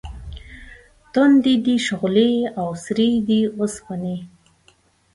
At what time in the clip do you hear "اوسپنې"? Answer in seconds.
3.59-4.17